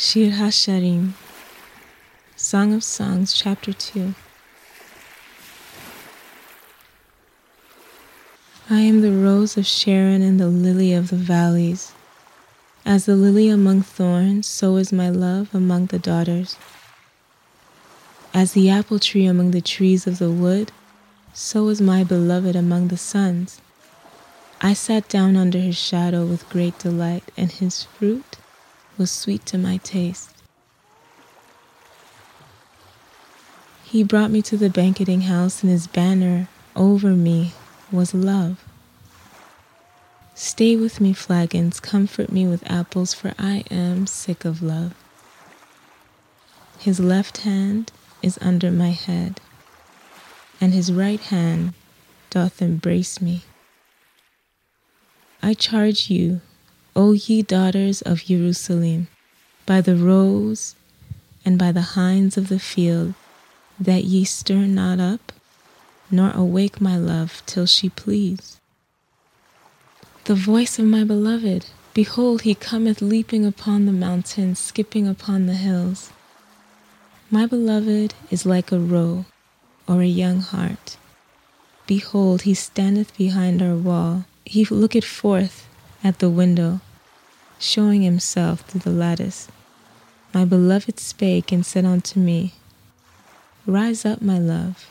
Shir 0.00 0.30
HaSharim, 0.30 1.14
Song 2.36 2.72
of 2.72 2.84
Songs, 2.84 3.32
Chapter 3.32 3.72
2. 3.72 4.14
I 8.70 8.78
am 8.78 9.00
the 9.00 9.10
rose 9.10 9.56
of 9.56 9.66
Sharon 9.66 10.22
and 10.22 10.38
the 10.38 10.46
lily 10.46 10.92
of 10.92 11.08
the 11.08 11.16
valleys. 11.16 11.94
As 12.86 13.06
the 13.06 13.16
lily 13.16 13.48
among 13.48 13.82
thorns, 13.82 14.46
so 14.46 14.76
is 14.76 14.92
my 14.92 15.08
love 15.10 15.52
among 15.52 15.86
the 15.86 15.98
daughters. 15.98 16.56
As 18.32 18.52
the 18.52 18.70
apple 18.70 19.00
tree 19.00 19.26
among 19.26 19.50
the 19.50 19.60
trees 19.60 20.06
of 20.06 20.20
the 20.20 20.30
wood, 20.30 20.70
so 21.34 21.66
is 21.66 21.80
my 21.80 22.04
beloved 22.04 22.54
among 22.54 22.86
the 22.86 22.96
sons. 22.96 23.60
I 24.60 24.74
sat 24.74 25.08
down 25.08 25.36
under 25.36 25.58
his 25.58 25.76
shadow 25.76 26.24
with 26.24 26.48
great 26.48 26.78
delight, 26.78 27.24
and 27.36 27.50
his 27.50 27.82
fruit 27.82 28.36
was 28.98 29.10
sweet 29.10 29.46
to 29.46 29.56
my 29.56 29.78
taste. 29.78 30.30
He 33.84 34.04
brought 34.04 34.30
me 34.30 34.42
to 34.42 34.56
the 34.56 34.68
banqueting 34.68 35.22
house, 35.22 35.62
and 35.62 35.72
his 35.72 35.86
banner 35.86 36.48
over 36.76 37.10
me 37.10 37.52
was 37.90 38.12
love. 38.12 38.62
Stay 40.34 40.76
with 40.76 41.00
me, 41.00 41.12
flagons, 41.12 41.80
comfort 41.80 42.30
me 42.30 42.46
with 42.46 42.70
apples, 42.70 43.14
for 43.14 43.32
I 43.38 43.64
am 43.70 44.06
sick 44.06 44.44
of 44.44 44.62
love. 44.62 44.94
His 46.78 47.00
left 47.00 47.38
hand 47.38 47.90
is 48.22 48.38
under 48.40 48.70
my 48.70 48.90
head, 48.90 49.40
and 50.60 50.74
his 50.74 50.92
right 50.92 51.20
hand 51.20 51.72
doth 52.30 52.60
embrace 52.60 53.20
me. 53.20 53.42
I 55.42 55.54
charge 55.54 56.10
you, 56.10 56.40
O 57.00 57.12
ye 57.12 57.42
daughters 57.42 58.02
of 58.02 58.24
Jerusalem, 58.24 59.06
by 59.66 59.80
the 59.80 59.94
roes 59.94 60.74
and 61.44 61.56
by 61.56 61.70
the 61.70 61.94
hinds 61.94 62.36
of 62.36 62.48
the 62.48 62.58
field, 62.58 63.14
that 63.78 64.02
ye 64.02 64.24
stir 64.24 64.66
not 64.66 64.98
up, 64.98 65.30
nor 66.10 66.32
awake 66.32 66.80
my 66.80 66.96
love 66.96 67.40
till 67.46 67.66
she 67.66 67.88
please. 67.88 68.58
The 70.24 70.34
voice 70.34 70.80
of 70.80 70.86
my 70.86 71.04
beloved, 71.04 71.66
behold, 71.94 72.42
he 72.42 72.56
cometh 72.56 73.00
leaping 73.00 73.46
upon 73.46 73.86
the 73.86 73.92
mountains, 73.92 74.58
skipping 74.58 75.06
upon 75.06 75.46
the 75.46 75.54
hills. 75.54 76.10
My 77.30 77.46
beloved 77.46 78.14
is 78.28 78.44
like 78.44 78.72
a 78.72 78.80
roe 78.80 79.24
or 79.86 80.02
a 80.02 80.06
young 80.06 80.40
hart. 80.40 80.96
Behold, 81.86 82.42
he 82.42 82.54
standeth 82.54 83.16
behind 83.16 83.62
our 83.62 83.76
wall, 83.76 84.24
he 84.44 84.64
looketh 84.64 85.04
forth 85.04 85.68
at 86.02 86.18
the 86.18 86.28
window 86.28 86.80
showing 87.58 88.02
himself 88.02 88.60
through 88.60 88.80
the 88.80 88.90
lattice. 88.90 89.48
My 90.32 90.44
beloved 90.44 91.00
spake 91.00 91.52
and 91.52 91.64
said 91.64 91.84
unto 91.84 92.20
me, 92.20 92.54
Rise 93.66 94.04
up, 94.04 94.22
my 94.22 94.38
love, 94.38 94.90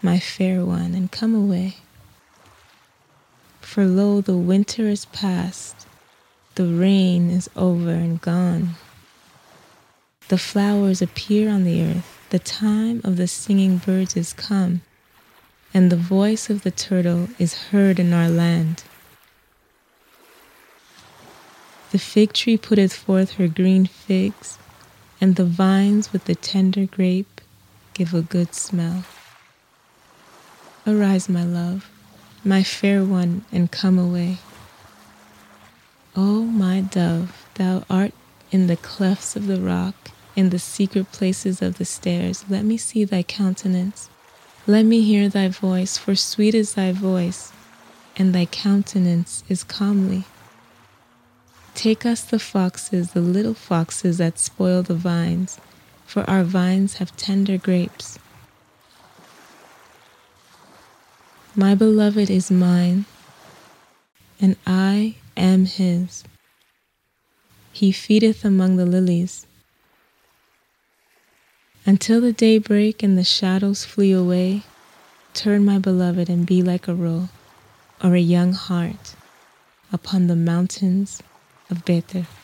my 0.00 0.18
fair 0.18 0.64
one, 0.64 0.94
and 0.94 1.10
come 1.10 1.34
away. 1.34 1.76
For 3.60 3.84
lo, 3.84 4.20
the 4.20 4.36
winter 4.36 4.88
is 4.88 5.06
past, 5.06 5.86
the 6.54 6.66
rain 6.66 7.30
is 7.30 7.50
over 7.56 7.90
and 7.90 8.20
gone. 8.20 8.76
The 10.28 10.38
flowers 10.38 11.02
appear 11.02 11.50
on 11.50 11.64
the 11.64 11.82
earth, 11.82 12.18
the 12.30 12.38
time 12.38 13.00
of 13.04 13.16
the 13.16 13.26
singing 13.26 13.78
birds 13.78 14.16
is 14.16 14.32
come, 14.32 14.82
and 15.74 15.90
the 15.90 15.96
voice 15.96 16.48
of 16.48 16.62
the 16.62 16.70
turtle 16.70 17.28
is 17.38 17.68
heard 17.68 17.98
in 17.98 18.12
our 18.12 18.28
land. 18.28 18.83
The 21.94 22.00
fig 22.00 22.32
tree 22.32 22.56
putteth 22.56 22.92
forth 22.92 23.34
her 23.34 23.46
green 23.46 23.86
figs, 23.86 24.58
and 25.20 25.36
the 25.36 25.44
vines 25.44 26.12
with 26.12 26.24
the 26.24 26.34
tender 26.34 26.86
grape 26.86 27.40
give 27.92 28.12
a 28.12 28.20
good 28.20 28.52
smell. 28.52 29.04
Arise, 30.88 31.28
my 31.28 31.44
love, 31.44 31.88
my 32.42 32.64
fair 32.64 33.04
one, 33.04 33.44
and 33.52 33.70
come 33.70 33.96
away. 33.96 34.38
O 36.16 36.42
my 36.42 36.80
dove, 36.80 37.46
thou 37.54 37.84
art 37.88 38.12
in 38.50 38.66
the 38.66 38.76
clefts 38.76 39.36
of 39.36 39.46
the 39.46 39.60
rock, 39.60 40.10
in 40.34 40.50
the 40.50 40.58
secret 40.58 41.12
places 41.12 41.62
of 41.62 41.78
the 41.78 41.84
stairs. 41.84 42.44
Let 42.48 42.64
me 42.64 42.76
see 42.76 43.04
thy 43.04 43.22
countenance. 43.22 44.10
Let 44.66 44.82
me 44.84 45.02
hear 45.02 45.28
thy 45.28 45.46
voice, 45.46 45.96
for 45.96 46.16
sweet 46.16 46.56
is 46.56 46.74
thy 46.74 46.90
voice, 46.90 47.52
and 48.16 48.34
thy 48.34 48.46
countenance 48.46 49.44
is 49.48 49.62
comely. 49.62 50.24
Take 51.84 52.06
us 52.06 52.22
the 52.22 52.38
foxes, 52.38 53.12
the 53.12 53.20
little 53.20 53.52
foxes 53.52 54.16
that 54.16 54.38
spoil 54.38 54.82
the 54.82 54.94
vines, 54.94 55.60
for 56.06 56.24
our 56.30 56.42
vines 56.42 56.94
have 56.94 57.14
tender 57.14 57.58
grapes. 57.58 58.18
My 61.54 61.74
beloved 61.74 62.30
is 62.30 62.50
mine, 62.50 63.04
and 64.40 64.56
I 64.66 65.16
am 65.36 65.66
his. 65.66 66.24
He 67.70 67.92
feedeth 67.92 68.46
among 68.46 68.76
the 68.76 68.86
lilies. 68.86 69.44
Until 71.84 72.22
the 72.22 72.32
day 72.32 72.56
break 72.56 73.02
and 73.02 73.18
the 73.18 73.24
shadows 73.24 73.84
flee 73.84 74.12
away, 74.12 74.62
turn, 75.34 75.66
my 75.66 75.78
beloved, 75.78 76.30
and 76.30 76.46
be 76.46 76.62
like 76.62 76.88
a 76.88 76.94
roe 76.94 77.28
or 78.02 78.14
a 78.14 78.20
young 78.20 78.54
hart 78.54 79.14
upon 79.92 80.28
the 80.28 80.34
mountains 80.34 81.22
better. 81.70 82.43